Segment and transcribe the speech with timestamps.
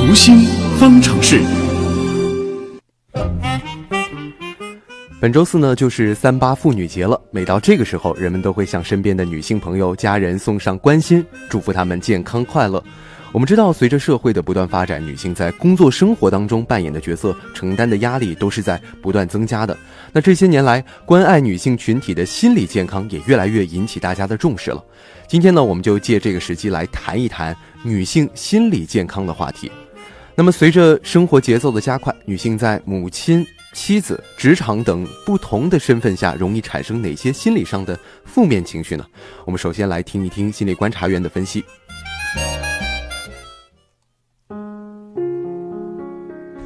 [0.00, 0.46] 读心
[0.78, 1.42] 方程式。
[5.20, 7.20] 本周四呢，就是三八妇女节了。
[7.30, 12.82] 每到这个时候，人们都会向身边的女性朋友、家人送上关心，祝福她们健康快乐。
[13.30, 19.76] 我们知道，随着社会的不断发展，女性在工作生活当中扮演的角色、承担的压力都是在不断增加的。
[20.12, 24.82] 那这些年来，关爱女性群体的心理健康也越来越引起大家的重视了。
[25.28, 27.54] 今天呢，我们就借这个时机来谈一谈
[27.84, 29.70] 女性心理健康的话题。
[30.40, 39.04] 那么，随着生活节奏的加快，女性在母亲、妻子、职场等不同的身份下，容易产生哪些心理上的负面情绪呢？
[39.44, 41.62] 我们首先来听一听心理观察员的分析。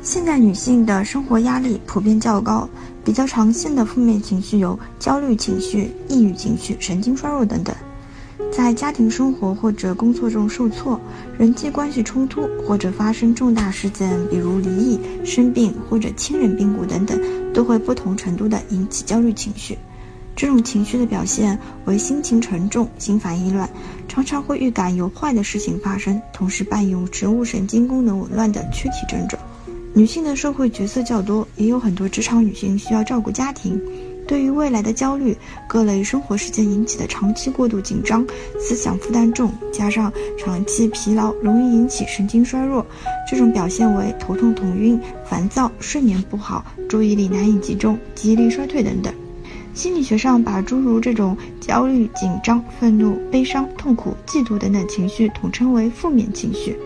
[0.00, 2.66] 现代女性的生活压力普遍较高，
[3.04, 7.76] 比较常见的负面情绪有焦虑情绪、抑郁情绪、神经衰弱等等。
[8.50, 11.00] 在家庭生活或者工作中受挫、
[11.38, 17.18] 人际关系冲突或者发生重大事件，比如离异、生病或者亲人病故等等，
[17.52, 19.78] 都会不同程度的引起焦虑情绪。
[20.34, 23.68] 这种情绪的表现为心情沉重、心烦意乱，
[24.08, 29.40] 常常会预感有坏的事情发生，同时伴有植物神经功能紊乱等躯体症状。
[29.94, 33.80] 女性的社会角色较多，也有很多职场女性需要照顾家庭。
[34.28, 35.34] 对于未来的焦虑，
[35.66, 38.24] 各类生活事件引起的长期过度紧张，
[38.60, 42.84] 思想负担重，加上长期疲劳，容易引起神经衰弱。
[43.28, 49.12] 这种表现为头痛、头晕、烦躁、睡眠不好、注意力难以集中、记忆力衰退等等。
[49.72, 56.76] 心理学上把诸如这种焦虑、紧张、愤怒、悲伤、痛苦、嫉妒等等情绪统称为负面情绪。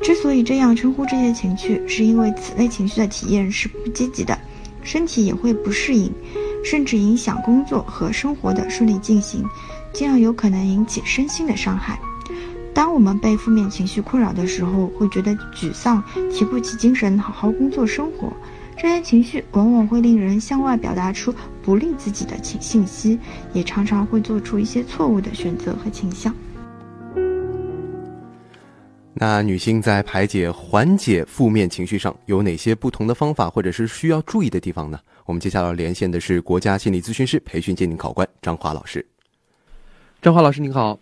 [0.00, 4.38] 之所以这样称呼这些情绪，是因为此类情绪的体验是不积极的，
[4.82, 6.10] 身体也会不适应。
[6.64, 9.44] 甚至影响工作和生活的顺利进行，
[9.92, 11.98] 进而有可能引起身心的伤害。
[12.74, 18.32] 当我们被负面情绪困扰的时候，会觉得沮丧，提不起精神好好工作生活。
[18.76, 23.18] 这些情绪往往会令人向外表达出不利自己的情信息，
[23.54, 26.34] 也常常会做出一些错误的选择和倾向。
[29.18, 35.00] 那女性在排解、缓解负面情绪上有哪些不同的方法，或者是需要注意的地方呢？
[35.24, 39.04] 我们接下来连线的是国家心理咨询师培训鉴定考官张华老师。
[40.20, 40.98] 张华老师您好，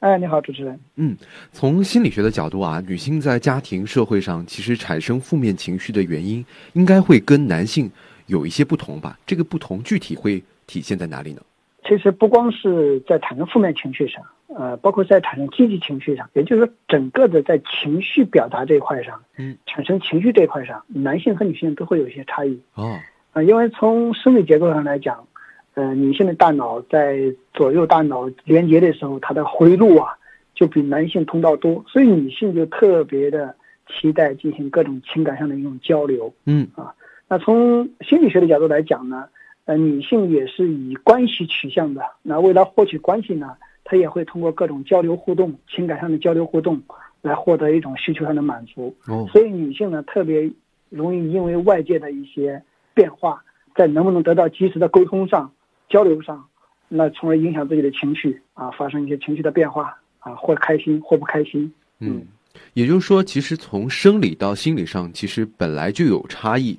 [0.00, 0.80] 哎，你好，主持人。
[0.96, 1.14] 嗯，
[1.52, 6.42] 从心理学的角度啊，女性在家庭、社会上其实产生负面情绪的原因，
[6.72, 7.90] 应该会跟男性
[8.28, 9.18] 有一些不同吧？
[9.26, 11.42] 这个不同具体会体现在哪里呢？
[11.86, 14.22] 其实不光是在产生负面情绪上，
[14.54, 22.60] 呃，包括在产生积极情绪上，也就是说，整个的在情绪表达这一块上，嗯，产生情绪这一块上，男性和女性都会有一些差异。
[22.74, 22.98] 哦。
[23.32, 25.26] 啊，因为从生理结构上来讲，
[25.74, 30.12] 呃，女性的大脑在左右大脑连接的时候，它的回路啊，
[30.54, 33.54] 就比男性通道多，所以女性就特别的
[33.88, 36.34] 期待进行各种情感上的一种交流。
[36.44, 36.94] 嗯啊，
[37.26, 39.24] 那从心理学的角度来讲呢，
[39.64, 46.80] 呃，女性也是以关系取向的，那为了获取关系呢，她也会通过各种交流互动、情感上的交流互动，
[47.20, 48.94] 来获得一种需求上的满足。
[49.06, 50.50] 哦，所以女性呢，特别
[50.90, 52.62] 容易因为外界的一些。
[52.94, 53.42] 变化
[53.74, 55.50] 在能不能得到及时的沟通上、
[55.88, 56.44] 交流上，
[56.88, 61.72] 那从而影响自己的情绪啊，发生一些情绪的变化啊，或开心或不开心。
[62.00, 62.22] 嗯，
[62.74, 66.78] 也就是说，其实从生理到心理上，其实本来就有差异。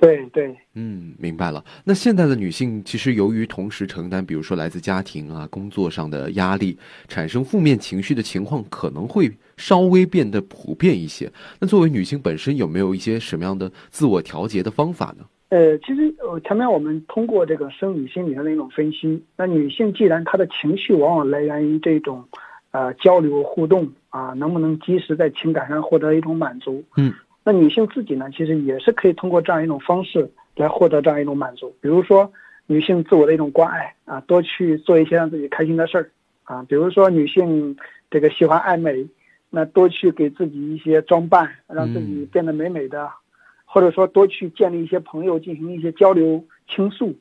[0.00, 1.62] 对对，嗯，明白了。
[1.84, 11.30] 那现在的女性其实由于同时承担，比如说来自家庭啊、工作上的压力，产生负面情绪的情况可能会稍微变得普遍一些。
[11.60, 15.24] 那作为女性本身，有没有一些什么样的自我调节的方法呢？
[15.50, 22.24] 呃，其实呃，前面我们通过这个生理心理上的一种分析，那女性既然她的情绪往往来源于这种，
[22.70, 26.82] 呃，交流互动啊，能不能及时在情感上获得一种满足？
[26.96, 27.12] 嗯。
[27.42, 31.74] 那女性自己呢，其实也是可以通过这样一种方式来获得这样一种满足。
[31.80, 32.30] 比如说，
[32.66, 36.10] 女性自我的一种关爱啊，多去做一些让自己开心的事儿
[36.44, 36.62] 啊。
[36.68, 37.76] 比如说，女性
[38.10, 39.08] 这个喜欢爱美，
[39.48, 43.10] 那多去给自己一些装扮，让自己变得美美的，
[43.64, 47.14] 或者说多去建立一些朋友，进行一些交流倾诉。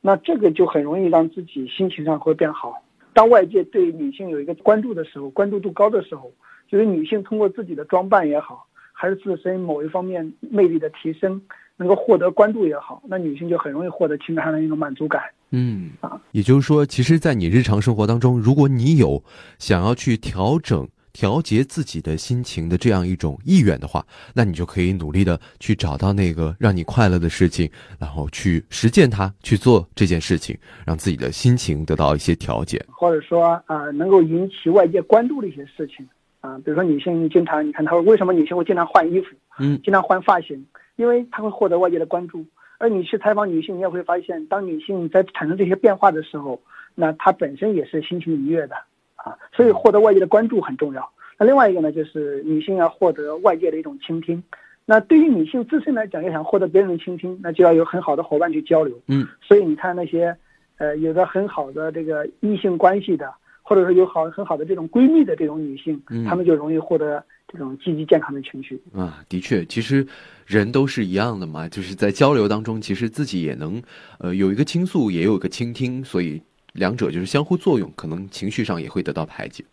[0.00, 2.82] 那这个就很容易让自己心情上会变好。
[3.12, 6.32] 当外界对女性有一个关注的时候，关注度高的时候，
[6.68, 8.66] 就是女性通过自己的装扮也好。
[8.98, 11.40] 还是自身某一方面魅力的提升，
[11.76, 15.22] 能够获得关注也好，那女性就很容易获得情感上的一种满足感。
[15.50, 19.22] 嗯啊，也就是说，其实，在你日常生活当中，如果你有
[19.58, 24.04] 想要去调整、调节自己的心情的这样一种意愿的话，
[24.34, 30.56] 那你就可以努力的去找到那个让你快乐的事情，然后去实践它，去做这件事情，
[30.86, 36.06] 让自己的心情得到一些调节，或者说啊，能够引起外界关注的一些事情。
[36.46, 40.64] 啊，比如说女性经常，你看她说为什么女性会经常换衣服，嗯经常换发型，
[40.94, 42.44] 因为她会获得外界的关注。
[42.78, 46.60] 而你去采访女性，你也会发现，当女性在产生这些变化的时候，
[46.94, 48.76] 那她本身也是心情愉悦的
[49.16, 51.10] 啊，所以获得外界的关注很重要。
[51.38, 54.42] 那另外一个呢，就是女性要获得外界的一种倾听。
[54.88, 58.96] 那对于女性自身来讲，要想获得别人的倾听，那就要有很好的伙伴去交流。
[59.08, 60.36] 嗯，所以你看那些，
[60.78, 63.32] 呃，有着很好的这个异性关系的，
[63.68, 68.80] 或者说有好很好的这种闺蜜的这种女性，嗯她们就容易获得这种积极健康的情绪。
[68.94, 70.06] 啊，的确，其实
[70.46, 73.82] 人都是一样的嘛，就是在交流当中，其实自己也能，
[74.18, 76.40] 呃，有一个倾诉，也有一个倾听，所以
[76.74, 79.64] 两者就是相互作用，可能情绪上也会得到排解。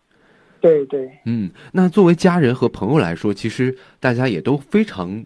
[0.59, 5.23] 对对，嗯，那作为家人和朋友来说，其实大家也都非常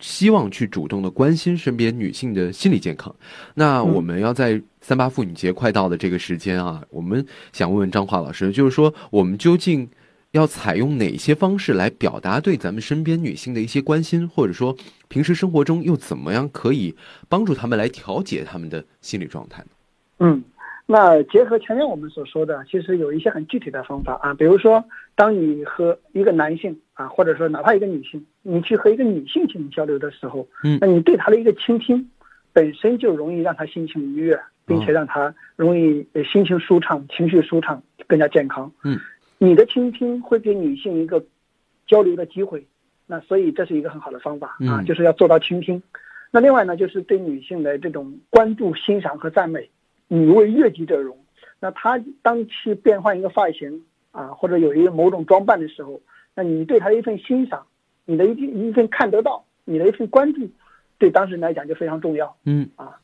[0.00, 3.14] 希望去主动的关心身边女性的心理健康。
[3.54, 9.88] 那嗯我们要在三八妇女节快到的这个时间啊，我们想问问张华老师，就是说我们究竟
[10.32, 14.76] 要采用哪些方式来表达对咱们身边女性的一些关心，或者说
[15.08, 16.94] 平时生活中又怎么样可以
[17.28, 19.68] 帮助她们来调节她们的心理状态呢？
[20.20, 20.44] 嗯，
[20.86, 24.84] 那结合前面我们所说的，其实有一些很具体的方法啊，比如说，
[25.14, 32.10] 当你和一个男性啊，或者说哪怕一个女性，你去和一个女性进行交流的时候，嗯那你对她的一个倾听，
[32.52, 38.72] 本身就容易让她心情愉悦，并且让她容易呃心情舒畅、情绪舒畅、更加健康。
[38.82, 38.98] 嗯，
[39.38, 41.24] 你的倾听会给女性一个
[41.86, 42.66] 交流的机会，
[43.06, 45.80] 那所以这是一个很好的方法啊，嗯就是要做到倾听。
[46.32, 49.70] 那另外呢，就是对女性的这种关注、欣赏和赞美。
[50.12, 51.16] 女为悦己者容。
[51.60, 56.00] 那她当去变换一个发型啊，或者有一个某种装扮的时候，
[56.34, 57.66] 那你对她的一份欣赏，
[58.06, 58.32] 你的一
[58.68, 60.48] 一份看得到，你的一份关注，
[60.98, 62.34] 对当事人来讲就非常重要。
[62.44, 62.98] 嗯啊，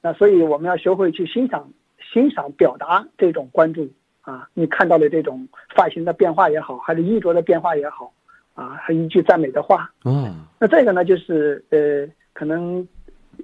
[0.00, 1.70] 那所以我们要学会去欣赏、
[2.12, 3.88] 欣赏、表达这种关注
[4.20, 4.48] 啊。
[4.54, 8.12] 你看到的这种发型的变化也好，还是衣着的变化也好，
[8.54, 9.90] 啊，还一句赞美的话。
[10.04, 12.86] 嗯，那这个呢，就是呃，可能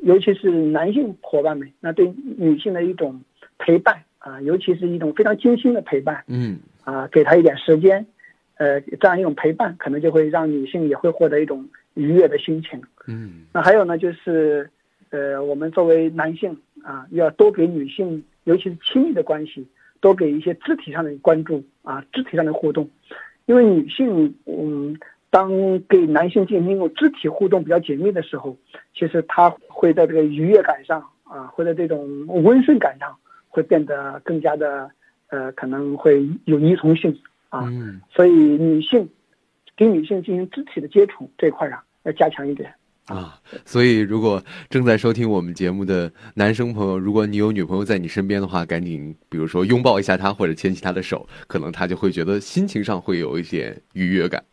[0.03, 3.21] 尤其是男性伙伴们，那对女性的一种
[3.59, 6.59] 陪伴啊，尤其是一种非常精心的陪伴嗯。
[6.83, 8.05] 啊，给她一点时间，
[8.57, 12.81] 呃，这样一种陪伴，可能就会让女性也会获得一种愉悦的心情。
[13.07, 13.45] 嗯。
[13.53, 14.69] 那还有呢，就是
[15.11, 19.67] 呃，我们作为男性啊，要多给女性，尤其是亲密的关系，
[20.01, 22.89] 多给一些肢体上的关注啊，肢体上的互动，
[23.47, 24.99] 因为女性嗯，
[25.29, 25.51] 当
[25.89, 28.57] 给男性进行一种肢体互动比较紧密的时候，
[28.95, 33.17] 其实她会在这个愉悦感上啊，会在这种温顺感上，
[33.49, 34.91] 会变得更加的
[35.29, 37.19] 呃，可能会有依从性
[37.49, 39.09] 啊，嗯所以女性
[39.75, 42.71] 给女性进行肢体的接触这一块啊要加强一点。
[43.07, 54.45] 啊，所以如果正在收听我们节目的男生朋友，如果你有女朋友在你身边的话，赶紧比如说拥抱一下她，或者牵起她的手，可能她就会觉得心情上会有一点愉悦感。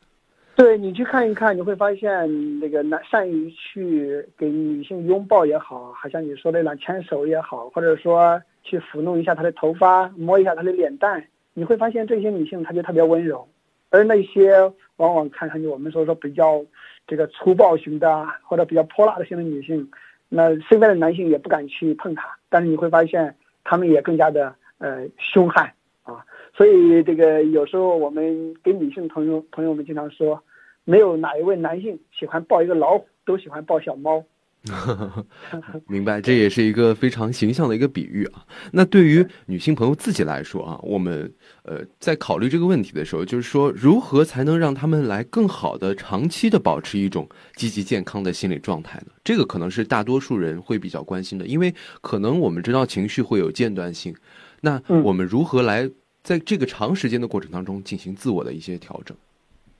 [0.57, 11.23] 对你去看一看，你会发现那个男善于去给女性拥抱也好，好像你说的那牵手也好，或者说去抚弄一下她的头发，摸一下她的脸蛋，
[11.53, 13.47] 你会发现这些女性她就特别温柔，
[13.91, 14.59] 而那些
[14.95, 16.65] 往往看上去我们说说比较
[17.05, 19.87] 这个粗暴型的或者比较泼辣的型的女性，
[20.27, 25.71] 那身边的男性也不敢去碰她，但是你会发现他们也更加的呃凶悍
[26.01, 30.41] 啊，所以这个有时候我们给女性朋友朋友们经常说。
[30.87, 34.23] 没有哪一位男性喜欢抱一个老虎，都喜欢抱小猫。
[35.87, 38.45] 明白，这也是一个非常形象的一个比喻啊。
[38.71, 41.31] 那对于女性朋友自己来说啊，我们
[41.63, 49.07] 呃在考虑这个问题的时候，就是说如何才能让他们来更好的长期的保持一种积极健康的心理状态呢？
[49.25, 54.15] 这个可能是大多数人会比较关心的，因为可能我们知道情绪会有间断性，
[54.61, 55.89] 那嗯我们如何来
[56.23, 59.15] 在这个长时间的过程当中进行自我的一些调整？
[59.15, 59.19] 嗯，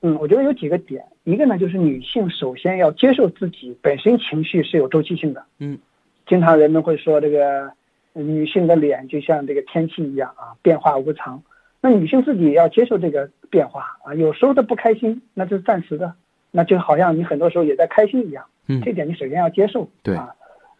[0.00, 5.44] 我觉得有几个点，一个呢就是女性首先要接受自己本身情绪是有周期性的。
[5.58, 5.78] 嗯，
[6.26, 7.72] 经常人们会说这个
[8.12, 11.42] 呃女性的脸就像这个天气一样啊，变化无常。
[11.80, 16.14] 那女性自己也要接受这个变化啊，有时候的不开心那是暂时的，
[16.50, 18.44] 那就好像你很多时候也在开心一样。
[18.66, 19.88] 嗯这点你首先要接受。
[20.02, 20.28] 对啊，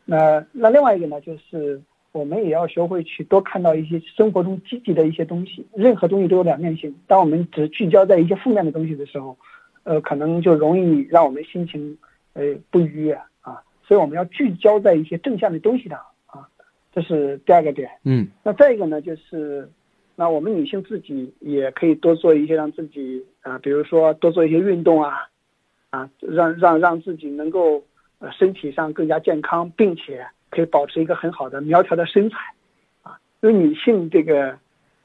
[0.04, 1.80] 那那另外一个呢，就是
[2.18, 5.64] 我们也要学会去多看到一些生活中积极的一些东西。
[5.72, 9.38] 任何东西都有两面性，当我们只聚焦在一些负面的东西的时候，
[9.84, 11.96] 呃，可能就容易让我们心情
[12.32, 13.62] 呃不愉悦啊。
[13.87, 16.48] 所以我们要聚焦在一些正向的东西上啊，
[16.92, 17.88] 这是第二个点。
[18.02, 19.70] 嗯那再一个呢，就是，
[20.16, 25.14] 那我们女性自己也可以多做一些让自己啊、比如说多做一些运动啊，
[25.90, 27.84] 啊，让让让自己能够
[28.18, 32.37] 呃身体上更加健康，并且可以保持一个很好的苗条的身材，
[33.02, 34.59] 啊，因为女性这个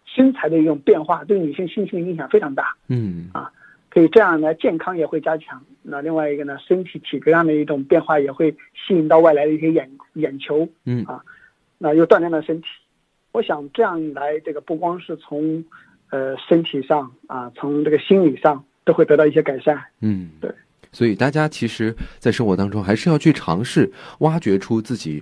[0.06, 2.76] 身材的一种变化，对女性心情的影响非常大。
[2.88, 3.52] 嗯啊，
[3.90, 5.64] 可以这样呢，健康也会加强。
[5.82, 10.68] 那另外一个呢，身体体格上的一种变化也会吸引到外来的一些眼眼球。
[10.86, 11.24] 嗯啊，
[11.78, 12.68] 那又锻炼了身体。
[13.32, 15.66] 我想这样一来，这个不光是从
[16.10, 19.84] 呃身体上啊，从这个心理上都会得到一些改善。
[20.00, 20.50] 嗯，对。
[20.94, 25.22] 所以大家其实，在生活当中还是要去尝试挖掘出自己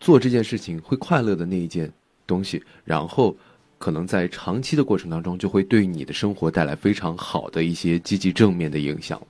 [0.00, 1.92] 做这件事情会快乐的那一件
[2.26, 3.36] 东西，然后
[3.78, 9.20] 可能在长期的过程当中，就会对你的生活带来非常好的一些积极正面的影响。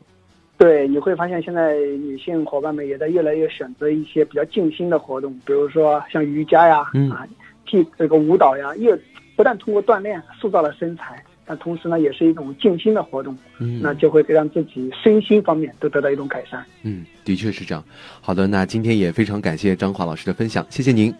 [0.59, 7.27] 对，你会发现现在女性伙伴们也在越来越选择一些比较静心的活动，比如说像瑜伽呀，嗯啊，
[7.65, 8.99] 替这个舞蹈呀，越
[9.37, 11.25] 不但通过锻炼塑造了身材。
[11.49, 16.63] 但同时呢，也是一种静心的活动，嗯，那就会让自己身心方面都得到一种改善。
[16.83, 17.83] 嗯，的确是这样。
[18.21, 21.15] 好的，那今天也非常感谢张华老师的分享，谢谢您。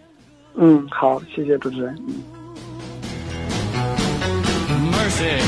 [0.55, 1.97] 嗯，好，谢谢主持人。
[2.07, 2.15] 嗯。
[4.93, 5.41] Mercy.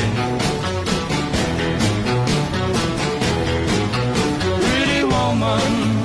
[5.11, 6.00] Woman,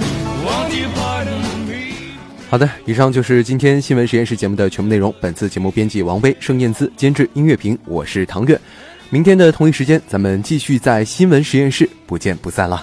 [2.56, 5.14] 好的，以上就是今天新闻实验室节目的全部内容。
[5.20, 8.58] 本次节目编辑王威、盛燕姿，监制音乐评，我是唐月。
[9.10, 12.82] 明天的同一时间，咱们继续在新闻实验室不见不散了。